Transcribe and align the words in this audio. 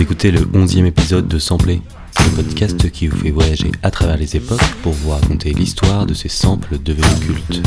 Écoutez 0.00 0.30
le 0.30 0.40
11e 0.40 0.86
épisode 0.86 1.28
de 1.28 1.38
Sampler, 1.38 1.82
le 2.20 2.34
podcast 2.34 2.90
qui 2.90 3.06
vous 3.06 3.18
fait 3.18 3.30
voyager 3.30 3.70
à 3.82 3.90
travers 3.90 4.16
les 4.16 4.34
époques 4.34 4.58
pour 4.82 4.94
vous 4.94 5.10
raconter 5.10 5.52
l'histoire 5.52 6.06
de 6.06 6.14
ces 6.14 6.30
samples 6.30 6.78
devenus 6.78 7.20
cultes. 7.20 7.60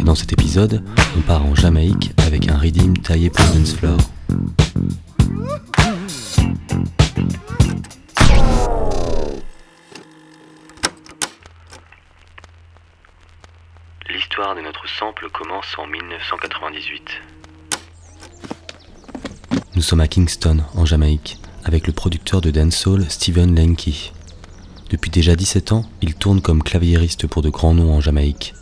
Et 0.00 0.02
dans 0.02 0.16
cet 0.16 0.32
épisode, 0.32 0.82
on 1.16 1.20
part 1.20 1.46
en 1.46 1.54
Jamaïque 1.54 2.12
avec 2.26 2.48
un 2.48 2.58
redeem 2.58 2.98
taillé 2.98 3.30
pour 3.30 3.46
dance 3.54 3.72
floor. 3.72 3.96
L'histoire 14.10 14.56
de 14.56 14.60
notre 14.60 14.88
sample 14.88 15.28
commence 15.30 15.78
en 15.78 15.86
1998. 15.86 17.43
Nous 19.84 19.90
sommes 19.90 20.00
à 20.00 20.08
Kingston, 20.08 20.62
en 20.76 20.86
Jamaïque, 20.86 21.36
avec 21.62 21.86
le 21.86 21.92
producteur 21.92 22.40
de 22.40 22.50
dancehall 22.50 23.04
Steven 23.10 23.54
Lenky. 23.54 24.12
Depuis 24.88 25.10
déjà 25.10 25.36
17 25.36 25.72
ans, 25.72 25.84
il 26.00 26.14
tourne 26.14 26.40
comme 26.40 26.62
claviériste 26.62 27.26
pour 27.26 27.42
de 27.42 27.50
grands 27.50 27.74
noms 27.74 27.92
en 27.92 28.00
Jamaïque. 28.00 28.54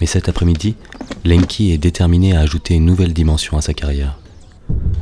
Mais 0.00 0.06
cet 0.06 0.28
après-midi, 0.28 0.76
Lenky 1.24 1.72
est 1.72 1.78
déterminé 1.78 2.36
à 2.36 2.40
ajouter 2.40 2.74
une 2.74 2.84
nouvelle 2.84 3.12
dimension 3.12 3.58
à 3.58 3.62
sa 3.62 3.74
carrière. 3.74 4.20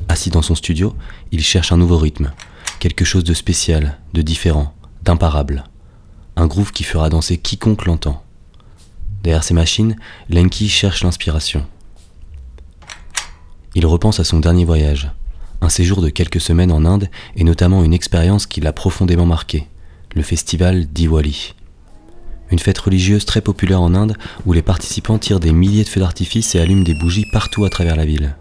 Assis 0.08 0.30
dans 0.30 0.40
son 0.40 0.54
studio, 0.54 0.96
il 1.32 1.42
cherche 1.42 1.70
un 1.70 1.76
nouveau 1.76 1.98
rythme, 1.98 2.32
quelque 2.78 3.04
chose 3.04 3.24
de 3.24 3.34
spécial, 3.34 3.98
de 4.14 4.22
différent, 4.22 4.72
d'imparable. 5.02 5.64
Un 6.36 6.46
groove 6.46 6.72
qui 6.72 6.82
fera 6.82 7.10
danser 7.10 7.36
quiconque 7.36 7.84
l'entend. 7.84 8.24
Derrière 9.22 9.44
ses 9.44 9.52
machines, 9.52 9.96
Lenky 10.30 10.70
cherche 10.70 11.04
l'inspiration. 11.04 11.66
Il 13.74 13.84
repense 13.84 14.18
à 14.18 14.24
son 14.24 14.40
dernier 14.40 14.64
voyage, 14.64 15.10
un 15.60 15.68
séjour 15.68 16.02
de 16.02 16.08
quelques 16.08 16.40
semaines 16.40 16.72
en 16.72 16.84
Inde 16.84 17.08
et 17.36 17.44
notamment 17.44 17.84
une 17.84 17.94
expérience 17.94 18.46
qui 18.46 18.60
l'a 18.60 18.72
profondément 18.72 19.26
marqué, 19.26 19.66
le 20.14 20.22
festival 20.22 20.86
Diwali. 20.86 21.54
Une 22.50 22.58
fête 22.58 22.78
religieuse 22.78 23.26
très 23.26 23.40
populaire 23.40 23.82
en 23.82 23.94
Inde 23.94 24.16
où 24.46 24.52
les 24.52 24.62
participants 24.62 25.18
tirent 25.18 25.40
des 25.40 25.52
milliers 25.52 25.84
de 25.84 25.88
feux 25.88 26.00
d'artifice 26.00 26.54
et 26.54 26.60
allument 26.60 26.84
des 26.84 26.94
bougies 26.94 27.26
partout 27.32 27.64
à 27.64 27.70
travers 27.70 27.96
la 27.96 28.06
ville. 28.06 28.36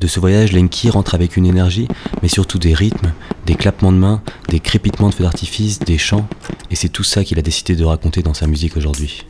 De 0.00 0.06
ce 0.06 0.20
voyage, 0.20 0.52
Lenki 0.52 0.90
rentre 0.90 1.14
avec 1.14 1.36
une 1.36 1.46
énergie, 1.46 1.86
mais 2.22 2.28
surtout 2.28 2.58
des 2.58 2.74
rythmes, 2.74 3.12
des 3.46 3.54
clappements 3.54 3.92
de 3.92 3.98
mains, 3.98 4.20
des 4.48 4.58
crépitements 4.58 5.08
de 5.08 5.14
feux 5.14 5.22
d'artifice, 5.22 5.78
des 5.78 5.98
chants, 5.98 6.28
et 6.70 6.74
c'est 6.74 6.88
tout 6.88 7.04
ça 7.04 7.22
qu'il 7.22 7.38
a 7.38 7.42
décidé 7.42 7.76
de 7.76 7.84
raconter 7.84 8.22
dans 8.22 8.34
sa 8.34 8.48
musique 8.48 8.76
aujourd'hui. 8.76 9.24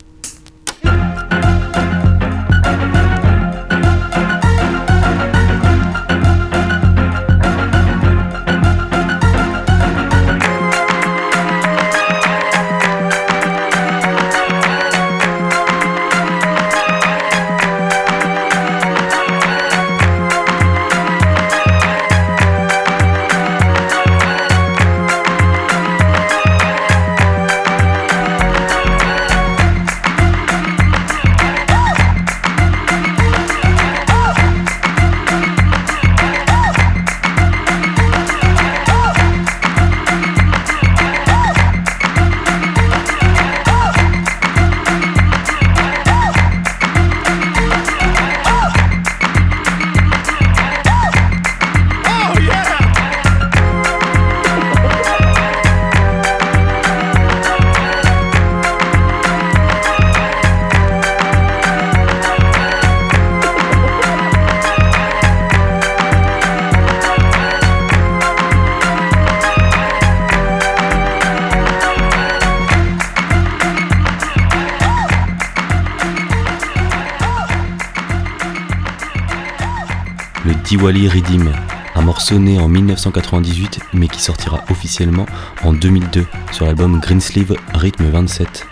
Diwali 80.73 81.07
Ridim, 81.07 81.53
un 81.95 82.01
morceau 82.01 82.39
né 82.39 82.59
en 82.59 82.67
1998 82.67 83.81
mais 83.93 84.09
qui 84.09 84.23
sortira 84.23 84.65
officiellement 84.71 85.27
en 85.65 85.75
2002 85.75 86.25
sur 86.51 86.65
l'album 86.65 86.99
Greensleeve 86.99 87.57
Rhythm 87.75 88.09
27. 88.09 88.67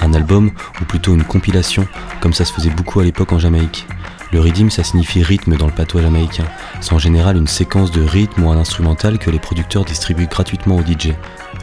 Un 0.00 0.14
album 0.14 0.50
ou 0.80 0.84
plutôt 0.84 1.14
une 1.14 1.22
compilation 1.22 1.86
comme 2.20 2.32
ça 2.32 2.44
se 2.44 2.52
faisait 2.52 2.70
beaucoup 2.70 2.98
à 2.98 3.04
l'époque 3.04 3.32
en 3.32 3.38
Jamaïque. 3.38 3.86
Le 4.32 4.40
Ridim 4.40 4.68
ça 4.68 4.82
signifie 4.82 5.22
rythme 5.22 5.56
dans 5.56 5.66
le 5.66 5.72
patois 5.72 6.02
jamaïcain. 6.02 6.46
C'est 6.80 6.92
en 6.92 6.98
général 6.98 7.36
une 7.36 7.46
séquence 7.46 7.92
de 7.92 8.02
rythme 8.02 8.42
ou 8.42 8.50
un 8.50 8.58
instrumental 8.58 9.20
que 9.20 9.30
les 9.30 9.38
producteurs 9.38 9.84
distribuent 9.84 10.26
gratuitement 10.26 10.74
aux 10.74 10.82
DJ. 10.82 11.12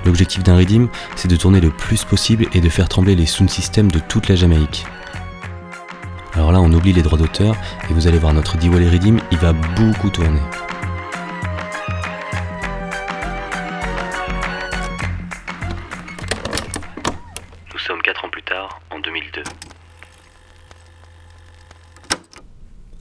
L'objectif 0.06 0.42
d'un 0.42 0.56
Ridim, 0.56 0.88
c'est 1.18 1.28
de 1.28 1.36
tourner 1.36 1.60
le 1.60 1.70
plus 1.70 2.06
possible 2.06 2.48
et 2.54 2.62
de 2.62 2.70
faire 2.70 2.88
trembler 2.88 3.16
les 3.16 3.26
sound 3.26 3.50
systems 3.50 3.92
de 3.92 4.00
toute 4.00 4.30
la 4.30 4.38
Jamaïque. 4.38 4.86
Alors 6.42 6.54
là, 6.54 6.60
on 6.60 6.74
oublie 6.74 6.92
les 6.92 7.04
droits 7.04 7.20
d'auteur 7.20 7.56
et 7.88 7.94
vous 7.94 8.08
allez 8.08 8.18
voir 8.18 8.34
notre 8.34 8.58
Diwali 8.58 8.90
Redeem, 8.90 9.20
il 9.32 9.38
va 9.38 9.54
beaucoup 9.54 10.10
tourner. 10.10 10.40
Nous 17.72 17.80
sommes 17.80 18.02
4 18.02 18.26
ans 18.26 18.30
plus 18.32 18.42
tard, 18.42 18.82
en 18.90 19.00
2002. 19.02 19.44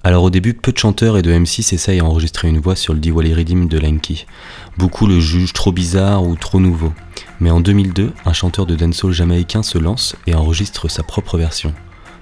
Alors 0.04 0.24
au 0.24 0.28
début, 0.28 0.52
peu 0.52 0.72
de 0.72 0.76
chanteurs 0.76 1.16
et 1.16 1.22
de 1.22 1.32
MC 1.32 1.62
s'essayent 1.62 2.00
à 2.00 2.04
enregistrer 2.04 2.48
une 2.48 2.60
voix 2.60 2.76
sur 2.76 2.92
le 2.92 3.00
Diwali 3.00 3.32
Redeem 3.32 3.68
de 3.68 3.78
Lenky. 3.78 4.26
Beaucoup 4.76 5.06
le 5.06 5.18
jugent 5.18 5.54
trop 5.54 5.72
bizarre 5.72 6.24
ou 6.24 6.36
trop 6.36 6.60
nouveau. 6.60 6.92
Mais 7.40 7.50
en 7.50 7.60
2002, 7.60 8.12
un 8.26 8.32
chanteur 8.34 8.66
de 8.66 8.76
dancehall 8.76 9.12
jamaïcain 9.12 9.62
se 9.62 9.78
lance 9.78 10.14
et 10.26 10.34
enregistre 10.34 10.88
sa 10.88 11.02
propre 11.02 11.38
version. 11.38 11.74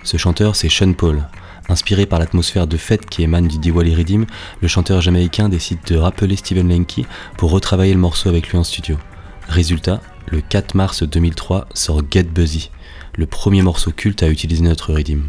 Ce 0.08 0.16
chanteur, 0.16 0.56
c'est 0.56 0.70
Sean 0.70 0.94
Paul. 0.94 1.28
Inspiré 1.68 2.06
par 2.06 2.18
l'atmosphère 2.18 2.66
de 2.66 2.78
fête 2.78 3.04
qui 3.04 3.22
émane 3.22 3.46
du 3.46 3.58
Diwali 3.58 3.94
Redeem, 3.94 4.24
le 4.62 4.66
chanteur 4.66 5.02
jamaïcain 5.02 5.50
décide 5.50 5.80
de 5.86 5.96
rappeler 5.96 6.34
Steven 6.36 6.66
Lenky 6.66 7.04
pour 7.36 7.50
retravailler 7.50 7.92
le 7.92 8.00
morceau 8.00 8.30
avec 8.30 8.48
lui 8.48 8.56
en 8.56 8.64
studio. 8.64 8.96
Résultat, 9.50 10.00
le 10.28 10.40
4 10.40 10.74
mars 10.74 11.02
2003 11.02 11.68
sort 11.74 12.00
Get 12.10 12.22
Buzzy, 12.22 12.70
le 13.16 13.26
premier 13.26 13.60
morceau 13.60 13.90
culte 13.90 14.22
à 14.22 14.28
utiliser 14.28 14.62
notre 14.62 14.94
Redeem. 14.94 15.28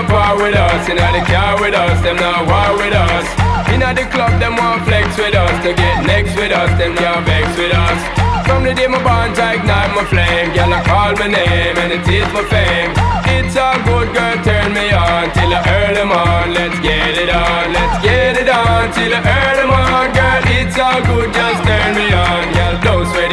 want 0.00 0.38
war 0.38 0.46
with 0.46 0.56
us. 0.56 0.88
Inna 0.88 1.12
the 1.12 1.24
car 1.26 1.60
with 1.60 1.74
us, 1.74 2.00
them 2.02 2.16
not 2.16 2.46
war 2.48 2.76
with 2.78 2.94
us. 2.94 3.26
Inna 3.72 3.92
the 3.92 4.06
club, 4.08 4.32
them 4.40 4.56
want 4.56 4.84
flex 4.84 5.16
with 5.16 5.34
us. 5.34 5.52
To 5.64 5.74
get 5.74 6.04
next 6.06 6.36
with 6.36 6.52
us, 6.52 6.70
them 6.78 6.96
can't 6.96 7.24
vex 7.26 7.48
with 7.56 7.72
us. 7.72 8.00
From 8.46 8.64
the 8.64 8.74
day 8.74 8.86
my 8.86 9.02
bond, 9.04 9.36
I 9.38 9.54
ignite 9.60 9.92
my 9.94 10.04
flame. 10.08 10.52
Girl, 10.54 10.72
I 10.72 10.80
call 10.84 11.12
my 11.20 11.28
name 11.28 11.76
and 11.76 11.92
it 11.92 12.06
is 12.08 12.28
my 12.32 12.44
fame. 12.48 12.92
It's 13.36 13.56
all 13.56 13.78
good, 13.84 14.08
girl, 14.14 14.36
turn 14.42 14.72
me 14.72 14.90
on 14.90 15.30
till 15.36 15.52
I 15.52 15.60
earn 15.68 16.08
on. 16.08 16.54
Let's 16.54 16.78
get 16.80 17.14
it 17.18 17.30
on, 17.30 17.72
let's 17.72 17.96
get 18.02 18.36
it 18.40 18.48
on 18.48 18.90
till 18.96 19.12
I 19.12 19.20
earn 19.20 19.70
on. 19.70 20.06
Girl, 20.16 20.42
it's 20.58 20.78
all 20.78 21.00
good, 21.04 21.28
just 21.32 21.60
turn 21.62 21.90
me 21.94 22.08
on. 22.10 22.42
Girl, 22.56 22.74
don't 22.82 23.06
sweat 23.12 23.29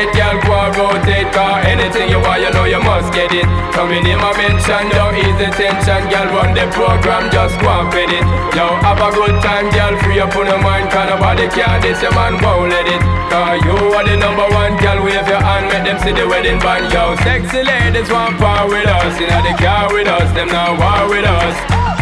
it. 0.00 0.10
Girl, 0.16 0.36
go 0.40 0.56
rotate, 0.72 1.28
car 1.32 1.60
anything 1.68 2.08
you 2.08 2.20
want, 2.20 2.40
you 2.40 2.50
know 2.50 2.64
you 2.64 2.80
must 2.80 3.12
get 3.12 3.32
it. 3.32 3.44
Coming 3.76 4.04
in 4.08 4.16
my 4.16 4.32
mention, 4.36 4.88
ease 5.20 5.36
the 5.36 5.48
tension, 5.52 6.02
girl. 6.08 6.28
Run 6.32 6.56
the 6.56 6.64
program, 6.72 7.28
just 7.28 7.54
go 7.60 7.68
and 7.68 7.88
fit 7.92 8.08
it. 8.08 8.24
Yo, 8.56 8.66
have 8.80 9.00
a 9.00 9.10
good 9.12 9.36
time, 9.44 9.68
girl. 9.70 9.94
Free 10.00 10.20
up 10.20 10.34
on 10.34 10.46
your 10.48 10.60
mind, 10.60 10.88
cause 10.88 11.08
nobody 11.12 11.46
care. 11.52 11.76
This 11.84 12.00
your 12.00 12.14
man 12.16 12.40
won't 12.40 12.72
let 12.72 12.88
it. 12.88 13.02
Cause 13.28 13.60
you 13.62 13.76
are 13.92 14.04
the 14.04 14.16
number 14.16 14.48
one, 14.56 14.74
girl. 14.80 15.04
Wave 15.04 15.28
your 15.28 15.42
hand, 15.42 15.68
make 15.68 15.84
them 15.84 15.98
see 16.00 16.16
the 16.16 16.26
wedding 16.26 16.58
band. 16.58 16.88
Yo, 16.92 17.14
sexy 17.22 17.62
ladies 17.62 18.08
want 18.08 18.40
part 18.40 18.68
with 18.68 18.88
us. 18.88 19.14
Inna 19.20 19.38
the 19.44 19.54
car 19.60 19.92
with 19.92 20.08
us, 20.08 20.28
them 20.32 20.48
now 20.48 20.72
war 20.80 21.12
with 21.12 21.28
us. 21.28 21.56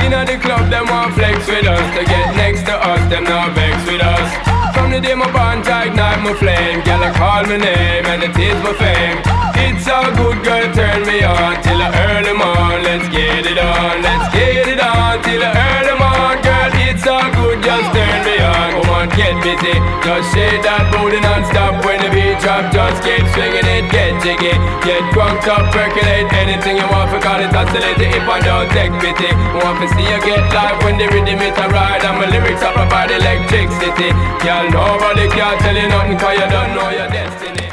Inna 0.05 0.25
the 0.25 0.39
club, 0.39 0.71
them 0.71 0.87
want 0.87 1.15
flex 1.15 1.47
with 1.51 1.67
us. 1.67 1.87
To 1.99 2.03
get 2.07 2.37
next 2.37 2.63
to 2.71 2.75
us, 2.75 3.03
them 3.11 3.25
now 3.25 3.51
vex 3.53 3.75
with 3.91 4.03
us. 4.03 4.58
From 4.89 4.97
the 4.97 5.07
day 5.07 5.15
my 5.15 5.31
bond 5.37 5.69
ignite 5.69 6.25
my 6.25 6.33
flame. 6.33 6.81
Girl, 6.81 7.05
I 7.05 7.13
call 7.13 7.45
my 7.45 7.61
name 7.61 8.09
and 8.09 8.25
it 8.25 8.33
is 8.33 8.57
my 8.65 8.73
fame. 8.73 9.21
It's 9.61 9.85
a 9.85 10.01
good 10.17 10.41
girl, 10.41 10.65
turn 10.73 11.05
me 11.05 11.21
on 11.29 11.61
Till 11.61 11.77
the 11.77 11.93
early 12.09 12.33
morn, 12.33 12.81
let's 12.89 13.05
get 13.13 13.45
it 13.45 13.61
on 13.61 14.01
Let's 14.01 14.33
get 14.33 14.65
it 14.65 14.81
on 14.81 15.21
till 15.21 15.45
the 15.45 15.53
early 15.53 15.93
morn. 15.93 16.41
Girl, 16.41 16.73
it's 16.89 17.05
all 17.05 17.29
good, 17.37 17.61
just 17.61 17.93
turn 17.93 18.21
me 18.25 18.41
on. 18.41 18.81
Come 18.81 18.89
on, 18.97 19.09
get 19.13 19.37
busy. 19.45 19.77
Just 20.01 20.33
shake 20.33 20.65
that 20.65 20.89
booty 20.89 21.21
non-stop. 21.21 21.85
When 21.85 22.01
the 22.01 22.09
beat 22.09 22.41
drop, 22.41 22.73
just 22.73 23.05
keep 23.05 23.29
swinging 23.37 23.69
it 23.69 23.93
Get 23.93 24.17
jiggy, 24.25 24.57
get 24.89 25.05
drunk 25.13 25.45
up, 25.47 25.69
percolate 25.69 26.33
Anything 26.33 26.81
you 26.81 26.89
want, 26.89 27.13
for 27.13 27.21
call 27.21 27.41
it 27.45 27.53
oscillate 27.53 28.01
If 28.01 28.25
I 28.25 28.39
don't 28.41 28.71
take 28.73 28.95
pity 29.03 29.31
Want 29.61 29.77
to 29.85 29.87
see 29.93 30.07
you 30.09 30.19
get 30.25 30.49
live. 30.57 30.81
When 30.83 30.97
the 30.97 31.07
rhythm 31.13 31.41
it 31.45 31.59
a 31.61 31.67
ride 31.69 32.03
And 32.09 32.17
my 32.17 32.27
lyrics 32.33 32.63
up 32.65 32.77
about 32.77 33.11
electricity. 33.13 34.09
Girl, 34.41 34.65
nobody 34.73 35.29
can 35.29 35.55
tell 35.61 35.77
you 35.77 35.89
nothing 35.93 36.17
Cause 36.17 36.37
you 36.41 36.49
don't 36.49 36.73
know 36.77 36.89
your 36.99 37.09
destiny. 37.13 37.69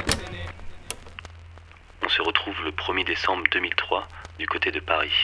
On 2.03 2.09
se 2.09 2.21
retrouve 2.21 2.55
le 2.63 2.71
1er 2.71 3.05
décembre 3.05 3.43
2003 3.51 4.07
du 4.37 4.47
côté 4.47 4.71
de 4.71 4.79
Paris. 4.79 5.15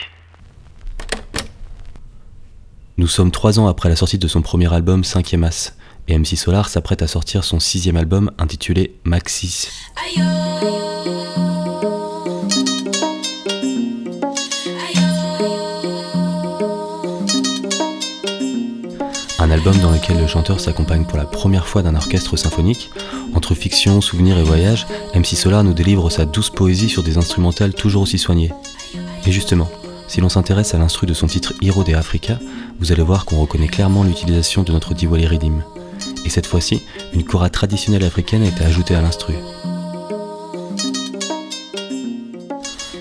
Nous 2.96 3.06
sommes 3.06 3.30
trois 3.30 3.58
ans 3.58 3.68
après 3.68 3.88
la 3.88 3.96
sortie 3.96 4.18
de 4.18 4.28
son 4.28 4.42
premier 4.42 4.72
album 4.72 5.02
5ème 5.02 5.44
As, 5.44 5.76
et 6.08 6.18
MC 6.18 6.36
Solar 6.36 6.68
s'apprête 6.68 7.02
à 7.02 7.06
sortir 7.06 7.44
son 7.44 7.60
sixième 7.60 7.96
album 7.96 8.30
intitulé 8.38 8.98
Maxis. 9.04 9.68
Album 19.64 19.80
dans 19.80 19.92
lequel 19.92 20.18
le 20.18 20.26
chanteur 20.26 20.58
s'accompagne 20.58 21.04
pour 21.04 21.16
la 21.16 21.24
première 21.24 21.68
fois 21.68 21.82
d'un 21.82 21.94
orchestre 21.94 22.36
symphonique. 22.36 22.90
Entre 23.32 23.54
fiction, 23.54 24.00
souvenirs 24.00 24.36
et 24.36 24.42
voyage, 24.42 24.88
MC 25.14 25.36
Solar 25.36 25.62
nous 25.62 25.72
délivre 25.72 26.10
sa 26.10 26.24
douce 26.24 26.50
poésie 26.50 26.88
sur 26.88 27.04
des 27.04 27.16
instrumentales 27.16 27.72
toujours 27.72 28.02
aussi 28.02 28.18
soignées. 28.18 28.50
Et 29.24 29.30
justement, 29.30 29.70
si 30.08 30.20
l'on 30.20 30.28
s'intéresse 30.28 30.74
à 30.74 30.78
l'instru 30.78 31.06
de 31.06 31.14
son 31.14 31.28
titre 31.28 31.52
Hero 31.62 31.84
de 31.84 31.94
Africa, 31.94 32.40
vous 32.80 32.90
allez 32.90 33.04
voir 33.04 33.24
qu'on 33.24 33.40
reconnaît 33.40 33.68
clairement 33.68 34.02
l'utilisation 34.02 34.64
de 34.64 34.72
notre 34.72 34.94
Diwali 34.94 35.28
Redim. 35.28 35.62
Et 36.24 36.28
cette 36.28 36.48
fois-ci, 36.48 36.82
une 37.14 37.22
kora 37.22 37.48
traditionnelle 37.48 38.02
africaine 38.02 38.42
a 38.42 38.48
été 38.48 38.64
ajoutée 38.64 38.96
à 38.96 39.00
l'instru. 39.00 39.34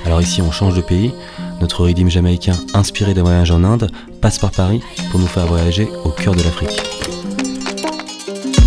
Alors 0.06 0.22
ici, 0.22 0.44
on 0.44 0.52
change 0.52 0.76
de 0.76 0.82
pays. 0.82 1.12
Notre 1.60 1.88
Redim 1.88 2.08
jamaïcain, 2.08 2.56
inspiré 2.76 3.16
d'un 3.16 3.24
voyage 3.24 3.50
en 3.50 3.64
Inde, 3.64 3.90
passe 4.22 4.38
par 4.38 4.52
Paris 4.52 4.82
pour 5.10 5.20
nous 5.20 5.28
faire 5.28 5.48
voyager 5.48 5.90
au 6.06 6.10
cœur 6.10 6.36
de 6.36 6.44
l'Afrique. 6.44 6.70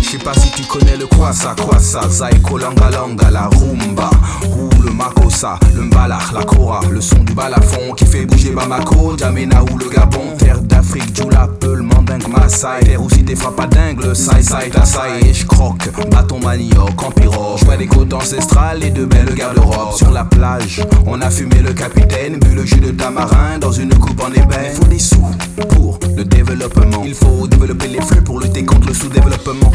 Je 0.01 0.09
sais 0.09 0.17
pas 0.17 0.33
si 0.33 0.51
tu 0.51 0.63
connais 0.63 0.97
le 0.97 1.07
kwasa, 1.07 1.55
kwasa, 1.55 2.07
zaiko, 2.09 2.57
langa, 2.57 2.89
langa, 2.89 3.31
la 3.31 3.47
rumba, 3.47 4.09
ou 4.57 4.69
le 4.83 4.91
makossa, 4.91 5.57
le 5.73 5.81
mbalach, 5.81 6.33
la 6.33 6.43
kora, 6.43 6.81
le 6.91 7.01
son 7.01 7.23
du 7.23 7.33
balafon 7.33 7.93
qui 7.95 8.05
fait 8.05 8.25
bouger 8.25 8.51
Bamako, 8.51 9.17
Djamena 9.17 9.63
ou 9.63 9.77
le 9.77 9.89
Gabon, 9.89 10.35
terre 10.37 10.61
d'Afrique, 10.61 11.15
Djoula, 11.15 11.47
peu, 11.59 11.75
le 12.17 12.27
mandingue, 12.27 12.41
Maasai, 12.41 12.83
terre 12.85 13.03
aussi 13.03 13.23
des 13.23 13.35
frappes 13.35 13.59
à 13.59 13.67
dingue, 13.67 14.03
le 14.03 14.13
sai, 14.13 14.41
sai, 14.41 14.69
tasai, 14.69 15.29
et 15.29 15.33
je 15.33 15.45
croque, 15.45 15.89
bâton 16.09 16.39
manioc, 16.39 17.01
en 17.03 17.11
pirogue, 17.11 17.57
je 17.59 17.65
vois 17.65 17.77
des 17.77 17.87
côtes 17.87 18.13
ancestrales 18.13 18.83
et 18.83 18.89
de 18.89 19.05
belles 19.05 19.33
garde-robes, 19.35 19.95
sur 19.95 20.11
la 20.11 20.23
plage, 20.23 20.81
on 21.05 21.21
a 21.21 21.29
fumé 21.29 21.61
le 21.61 21.73
capitaine, 21.73 22.39
bu 22.39 22.55
le 22.55 22.65
jus 22.65 22.79
de 22.79 22.91
tamarin 22.91 23.57
dans 23.59 23.71
une 23.71 23.93
coupe 23.95 24.21
en 24.21 24.31
ébène, 24.31 24.71
il 24.71 24.75
faut 24.75 24.85
des 24.85 24.99
sous 24.99 25.27
pour 25.69 25.99
le 26.15 26.23
développement, 26.23 27.03
il 27.05 27.13
faut 27.13 27.47
développer 27.47 27.87
les 27.87 28.01
flux 28.01 28.21
pour 28.21 28.39
lutter 28.39 28.63
contre 28.63 28.87
le 28.87 28.93
sous-développement. 28.93 29.71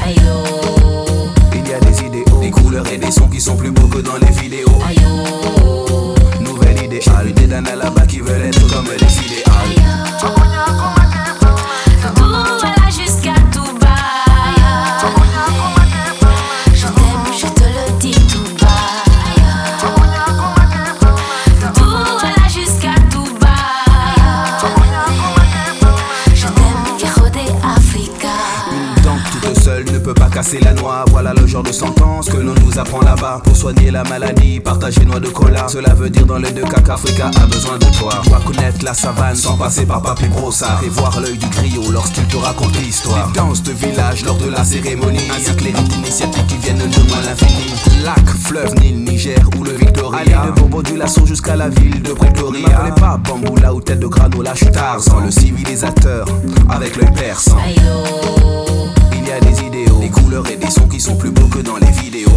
Il 1.52 1.68
y 1.68 1.74
a 1.74 1.78
des 1.80 2.00
idéaux, 2.00 2.40
des 2.40 2.50
couleurs 2.50 2.86
et 2.92 2.98
des 2.98 3.10
sons 3.10 3.28
qui 3.28 3.40
sont 3.40 3.56
plus 3.56 3.70
beaux 3.70 3.86
que 3.86 3.98
dans 3.98 4.16
les 4.20 4.32
vidéos. 4.40 4.80
Nouvelle 6.40 6.84
idée, 6.84 7.00
des 7.34 7.46
danas 7.46 7.76
là-bas 7.76 8.06
qui 8.06 8.20
veulent 8.20 8.42
être 8.42 8.66
comme 8.74 8.86
les 8.86 9.06
fidéales. 9.06 10.39
Voilà 31.30 31.42
le 31.42 31.46
genre 31.46 31.62
de 31.62 31.70
sentence 31.70 32.28
que 32.28 32.38
l'on 32.38 32.54
nous 32.54 32.76
apprend 32.76 33.02
là-bas. 33.02 33.40
Pour 33.44 33.56
soigner 33.56 33.92
la 33.92 34.02
maladie, 34.02 34.58
partager 34.58 35.04
noix 35.04 35.20
de 35.20 35.28
cola. 35.28 35.68
Cela 35.68 35.94
veut 35.94 36.10
dire 36.10 36.26
dans 36.26 36.38
les 36.38 36.50
deux 36.50 36.64
cas 36.64 36.80
qu'Africa 36.80 37.30
a 37.40 37.46
besoin 37.46 37.78
de 37.78 37.86
toi. 38.00 38.20
Dois 38.26 38.40
connaître 38.44 38.84
la 38.84 38.94
savane 38.94 39.36
sans 39.36 39.56
passer 39.56 39.86
par 39.86 40.02
Papi 40.02 40.26
Brossard. 40.26 40.80
Et 40.84 40.88
voir 40.88 41.20
l'œil 41.20 41.38
du 41.38 41.46
griot 41.46 41.92
lorsqu'il 41.92 42.24
te 42.24 42.36
raconte 42.36 42.76
l'histoire. 42.78 43.28
Les 43.28 43.32
danses 43.34 43.62
de 43.62 43.70
village 43.70 44.24
lors 44.24 44.38
de 44.38 44.50
la 44.50 44.64
cérémonie. 44.64 45.30
Ainsi 45.32 45.54
que 45.54 45.62
les 45.62 45.70
rites 45.70 45.94
initiatiques 45.94 46.48
qui 46.48 46.56
viennent 46.56 46.78
de 46.78 47.08
loin 47.08 47.20
l'infini. 47.24 47.74
Lac, 48.04 48.28
fleuve, 48.42 48.74
Nil, 48.80 49.04
Niger 49.04 49.38
ou 49.56 49.62
le 49.62 49.70
Victoria. 49.70 50.18
Allez 50.18 50.50
de 50.50 50.60
Bobo 50.60 50.82
du 50.82 50.96
Lasso 50.96 51.24
jusqu'à 51.26 51.54
la 51.54 51.68
ville 51.68 52.02
de 52.02 52.12
Pretoria. 52.12 52.66
Ne 52.66 52.72
m'appelez 52.72 53.00
pas 53.00 53.16
Bamboula 53.18 53.72
ou 53.72 53.80
tête 53.80 54.00
de 54.00 54.08
granola, 54.08 54.52
je 54.54 54.64
suis 54.64 54.72
Tarzan, 54.72 55.20
le 55.24 55.30
civilisateur 55.30 56.26
avec 56.68 56.96
l'œil 56.96 57.12
perçant. 57.14 57.58
Il 59.12 59.28
y 59.28 59.32
a 59.32 59.38
des 59.38 59.62
idéaux, 59.62 60.00
des 60.00 60.08
couleurs 60.08 60.48
et 60.48 60.56
des 60.56 60.69
sont 61.00 61.16
plus 61.16 61.30
beaux 61.30 61.46
que 61.46 61.60
dans 61.60 61.78
les 61.78 61.90
vidéos. 62.02 62.28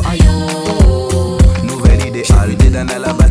Nouvelle 1.64 2.08
idée, 2.08 2.24
des 2.58 2.70
danas 2.70 3.00
là-bas 3.00 3.23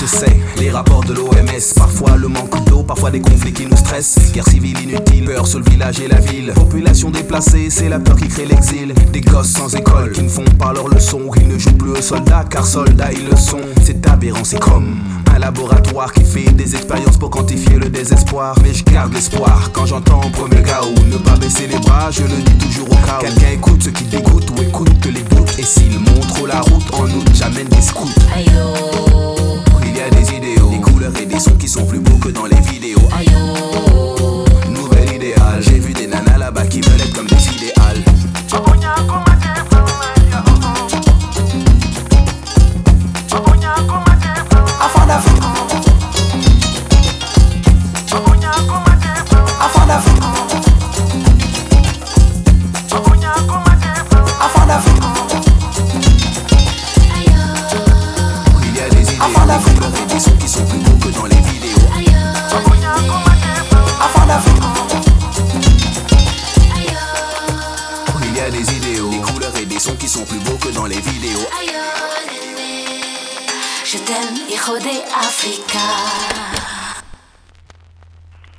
acte 0.00 0.06
c'est 0.06 0.60
les 0.60 0.70
rapports 0.70 1.04
de 1.04 1.14
l'OMS 1.14 1.30
Parfois 1.76 2.16
le 2.16 2.28
manque 2.28 2.64
d'eau, 2.66 2.82
parfois 2.82 3.10
des 3.10 3.20
conflits 3.20 3.52
qui 3.52 3.66
nous 3.66 3.76
stressent. 3.76 4.32
Guerre 4.32 4.46
civile 4.48 4.80
inutile, 4.80 5.24
peur 5.24 5.46
sur 5.46 5.58
le 5.58 5.64
village 5.70 6.00
et 6.00 6.08
la 6.08 6.20
ville. 6.20 6.52
Population 6.54 7.10
déplacée, 7.10 7.68
c'est 7.70 7.88
la 7.88 7.98
peur 7.98 8.16
qui 8.16 8.28
crée 8.28 8.46
l'exil. 8.46 8.94
Des 9.12 9.20
gosses 9.20 9.50
sans 9.50 9.74
école 9.74 10.12
qui 10.12 10.22
ne 10.22 10.28
font 10.28 10.44
pas 10.58 10.72
leur 10.72 10.88
leçon. 10.88 11.20
Ils 11.40 11.48
ne 11.48 11.58
jouent 11.58 11.76
plus 11.76 11.90
aux 11.90 12.02
soldats 12.02 12.44
car 12.48 12.66
soldats 12.66 13.12
ils 13.12 13.28
le 13.28 13.36
sont. 13.36 13.60
C'est 13.82 14.06
aberrant, 14.06 14.44
c'est 14.44 14.60
comme 14.60 14.98
un 15.34 15.38
laboratoire 15.38 16.12
qui 16.12 16.24
fait 16.24 16.50
des 16.52 16.74
expériences 16.74 17.16
pour 17.16 17.30
quantifier 17.30 17.78
le 17.78 17.88
désespoir. 17.88 18.56
Mais 18.62 18.72
je 18.72 18.84
garde 18.84 19.12
l'espoir 19.12 19.70
quand 19.72 19.86
j'entends 19.86 20.20
au 20.24 20.30
premier 20.30 20.62
chaos 20.62 20.94
Ne 21.10 21.18
pas 21.18 21.36
baisser 21.36 21.66
les 21.66 21.78
bras, 21.78 22.10
je 22.10 22.22
le 22.22 22.42
dis 22.42 22.66
toujours 22.66 22.88
au 22.88 23.06
cas 23.06 23.18
où. 23.18 23.24
Quelqu'un 23.24 23.50
écoute 23.54 23.82
ce 23.82 23.90
qui 23.90 24.04
dégoûte 24.04 24.50
ou 24.56 24.62
écoute 24.62 25.06
les 25.06 25.22
doutes. 25.22 25.58
Et 25.58 25.64
s'il 25.64 25.98
montre 25.98 26.46
la 26.46 26.60
route 26.60 26.94
en 26.94 27.04
août, 27.04 27.28
j'amène 27.34 27.68
des 27.68 27.82
scouts. 27.82 28.08
Il 28.36 28.46
y 28.46 28.48
a 28.48 28.52
des 28.52 29.39
idéaux, 31.10 31.20
des 31.20 31.20
couleurs 31.20 31.22
et 31.22 31.26
des 31.26 31.40
sons 31.40 31.56
qui 31.56 31.68
sont 31.68 31.84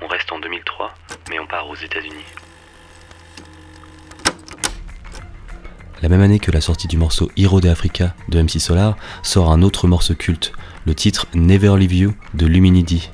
On 0.02 0.08
reste 0.08 0.32
en 0.32 0.40
2003, 0.40 0.92
mais 1.30 1.38
on 1.38 1.46
part 1.46 1.70
aux 1.70 1.76
États-Unis. 1.76 2.26
La 6.02 6.10
même 6.10 6.22
année 6.22 6.40
que 6.40 6.50
la 6.50 6.60
sortie 6.60 6.88
du 6.88 6.98
morceau 6.98 7.30
Hero 7.38 7.62
de 7.62 7.70
Africa 7.70 8.16
de 8.30 8.42
MC 8.42 8.60
Solar, 8.60 8.98
sort 9.22 9.52
un 9.52 9.62
autre 9.62 9.88
morceau 9.88 10.16
culte, 10.16 10.54
le 10.88 10.96
titre 10.96 11.28
Never 11.36 11.78
Leave 11.78 11.94
You 11.94 12.16
de 12.34 12.48
Luminidi. 12.48 13.12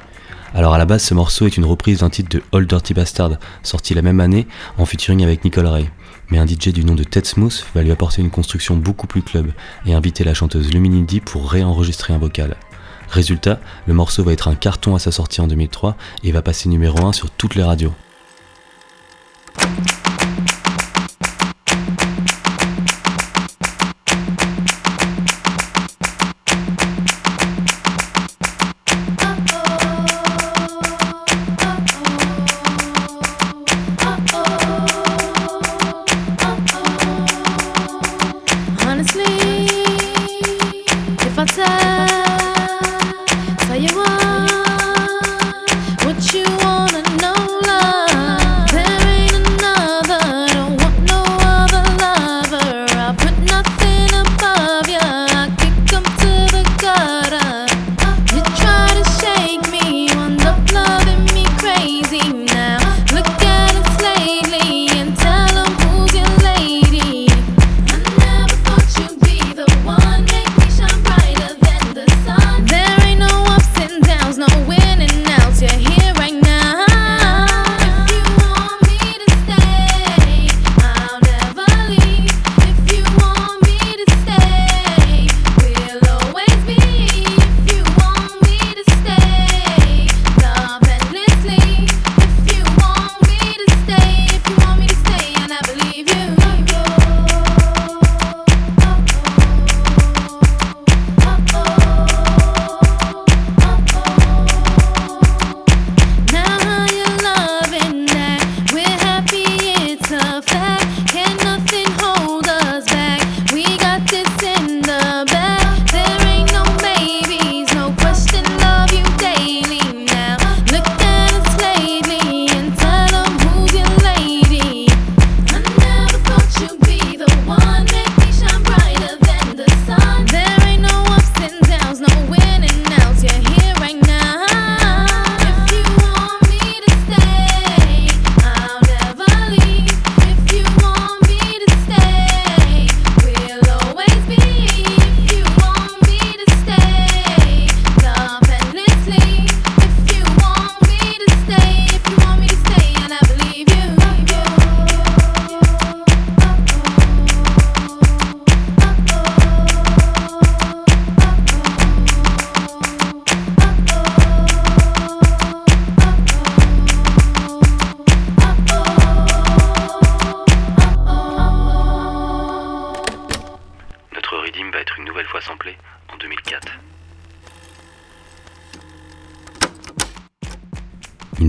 Alors 0.54 0.74
à 0.74 0.78
la 0.78 0.86
base, 0.86 1.04
ce 1.04 1.14
morceau 1.14 1.46
est 1.46 1.58
une 1.58 1.66
reprise 1.66 2.00
d'un 2.00 2.10
titre 2.10 2.30
de 2.30 2.44
Old 2.54 2.70
Dirty 2.70 2.94
Bastard, 2.94 3.32
sorti 3.64 3.94
la 3.94 4.02
même 4.02 4.22
année 4.22 4.48
en 4.78 4.86
featuring 4.86 5.24
avec 5.24 5.44
Nicole 5.44 5.68
Ray. 5.68 5.90
Mais 6.30 6.38
un 6.38 6.48
DJ 6.48 6.70
du 6.70 6.86
nom 6.86 6.96
de 6.96 7.04
Ted 7.04 7.28
Smooth 7.28 7.66
va 7.76 7.84
lui 7.84 7.92
apporter 7.92 8.22
une 8.22 8.32
construction 8.32 8.78
beaucoup 8.78 9.08
plus 9.08 9.24
club 9.24 9.52
et 9.86 9.94
inviter 9.94 10.24
la 10.24 10.34
chanteuse 10.34 10.74
Luminidi 10.74 11.20
pour 11.20 11.52
réenregistrer 11.52 12.14
un 12.14 12.18
vocal. 12.18 12.56
Résultat, 13.10 13.60
le 13.86 13.94
morceau 13.94 14.24
va 14.24 14.34
être 14.34 14.48
un 14.48 14.56
carton 14.56 14.96
à 14.96 15.00
sa 15.00 15.12
sortie 15.12 15.42
en 15.42 15.48
2003 15.48 15.96
et 16.24 16.32
va 16.32 16.42
passer 16.42 16.70
numéro 16.70 17.06
1 17.06 17.14
sur 17.14 17.30
toutes 17.32 17.56
les 17.56 17.64
radios. 17.64 17.94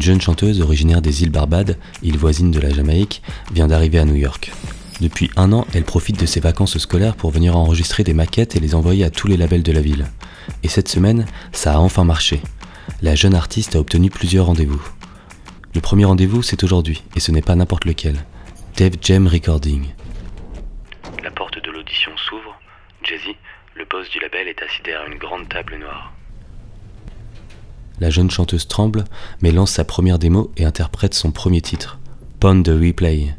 Jeune 0.02 0.20
chanteuse 0.20 0.60
originaire 0.60 1.02
des 1.02 1.22
îles 1.22 1.30
Barbades, 1.30 1.78
île 2.02 2.18
voisine 2.18 2.50
de 2.50 2.60
la 2.60 2.70
Jamaïque, 2.70 3.22
vient 3.52 3.66
d'arriver 3.66 3.98
à 3.98 4.04
New 4.04 4.14
York. 4.14 4.52
Depuis 5.00 5.30
un 5.36 5.52
an, 5.52 5.66
elle 5.74 5.84
profite 5.84 6.18
de 6.18 6.26
ses 6.26 6.40
vacances 6.40 6.76
scolaires 6.78 7.14
pour 7.14 7.30
venir 7.30 7.56
enregistrer 7.56 8.02
des 8.02 8.14
maquettes 8.14 8.56
et 8.56 8.60
les 8.60 8.74
envoyer 8.74 9.04
à 9.04 9.10
tous 9.10 9.28
les 9.28 9.36
labels 9.36 9.62
de 9.62 9.72
la 9.72 9.80
ville. 9.80 10.06
Et 10.62 10.68
cette 10.68 10.88
semaine, 10.88 11.26
ça 11.52 11.74
a 11.74 11.78
enfin 11.78 12.04
marché. 12.04 12.40
La 13.00 13.14
jeune 13.14 13.34
artiste 13.34 13.76
a 13.76 13.78
obtenu 13.78 14.10
plusieurs 14.10 14.46
rendez-vous. 14.46 14.82
Le 15.74 15.80
premier 15.80 16.04
rendez-vous, 16.04 16.42
c'est 16.42 16.64
aujourd'hui, 16.64 17.04
et 17.14 17.20
ce 17.20 17.30
n'est 17.30 17.42
pas 17.42 17.54
n'importe 17.54 17.84
lequel. 17.84 18.16
Dave 18.76 18.96
Jam 19.00 19.28
Recording. 19.28 19.86
La 21.22 21.30
porte 21.30 21.62
de 21.62 21.70
l'audition 21.70 22.10
s'ouvre. 22.16 22.58
Jay-Z, 23.04 23.34
le 23.76 23.84
boss 23.84 24.10
du 24.10 24.18
label, 24.18 24.48
est 24.48 24.62
assis 24.62 24.82
derrière 24.82 25.06
une 25.06 25.18
grande 25.18 25.48
table 25.48 25.76
noire. 25.78 26.12
La 28.00 28.10
jeune 28.10 28.30
chanteuse 28.30 28.68
tremble, 28.68 29.04
mais 29.42 29.50
lance 29.50 29.72
sa 29.72 29.84
première 29.84 30.18
démo 30.18 30.52
et 30.56 30.64
interprète 30.64 31.14
son 31.14 31.32
premier 31.32 31.60
titre, 31.60 31.98
Pond 32.38 32.54
de 32.54 32.72
Replay. 32.72 33.34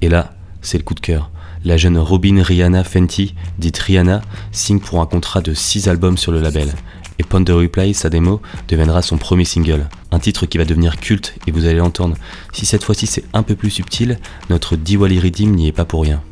Et 0.00 0.08
là, 0.08 0.34
c'est 0.62 0.78
le 0.78 0.84
coup 0.84 0.94
de 0.94 1.00
cœur. 1.00 1.30
La 1.64 1.76
jeune 1.76 1.98
Robin 1.98 2.42
Rihanna 2.42 2.84
Fenty, 2.84 3.34
dite 3.58 3.78
Rihanna, 3.78 4.22
signe 4.50 4.80
pour 4.80 5.00
un 5.00 5.06
contrat 5.06 5.42
de 5.42 5.52
6 5.52 5.88
albums 5.88 6.16
sur 6.16 6.32
le 6.32 6.40
label. 6.40 6.72
Et 7.18 7.24
Pond 7.24 7.40
de 7.40 7.52
Replay, 7.52 7.92
sa 7.92 8.08
démo, 8.08 8.40
deviendra 8.68 9.02
son 9.02 9.18
premier 9.18 9.44
single. 9.44 9.88
Un 10.10 10.20
titre 10.20 10.46
qui 10.46 10.56
va 10.56 10.64
devenir 10.64 10.98
culte, 10.98 11.34
et 11.46 11.50
vous 11.50 11.66
allez 11.66 11.78
l'entendre. 11.78 12.16
Si 12.52 12.64
cette 12.64 12.84
fois-ci 12.84 13.06
c'est 13.06 13.24
un 13.34 13.42
peu 13.42 13.56
plus 13.56 13.70
subtil, 13.70 14.18
notre 14.48 14.76
Diwali 14.76 15.20
Redeem 15.20 15.54
n'y 15.54 15.68
est 15.68 15.72
pas 15.72 15.84
pour 15.84 16.02
rien. 16.02 16.22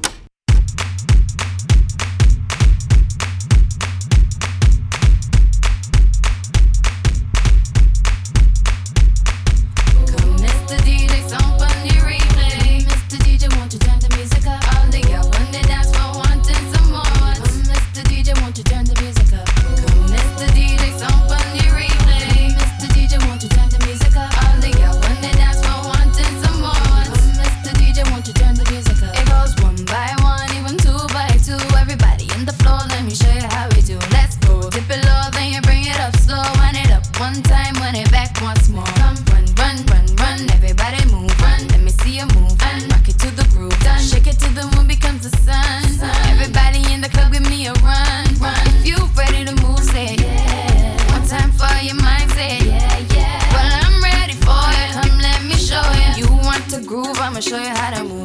I'ma 57.36 57.42
show 57.42 57.58
you 57.58 57.68
how 57.68 57.90
to 57.90 58.04
move. 58.04 58.15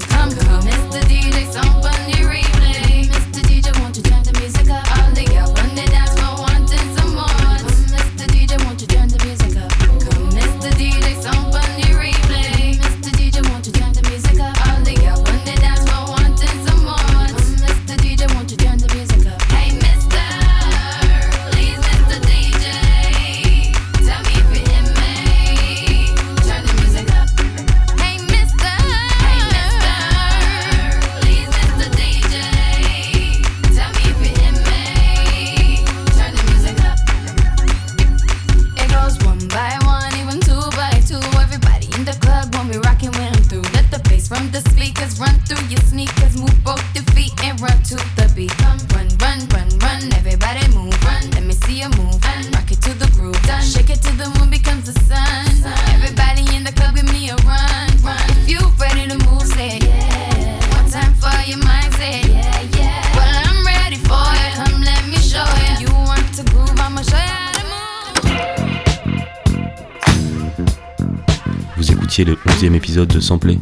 le 72.23 72.35
11e 72.47 72.75
épisode 72.75 73.07
de 73.07 73.19
Sampler. 73.19 73.59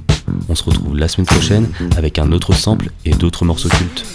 On 0.49 0.55
se 0.55 0.63
retrouve 0.63 0.97
la 0.97 1.07
semaine 1.07 1.27
prochaine 1.27 1.69
avec 1.97 2.19
un 2.19 2.31
autre 2.31 2.53
sample 2.53 2.91
et 3.05 3.11
d'autres 3.11 3.45
morceaux 3.45 3.69
cultes. 3.69 4.05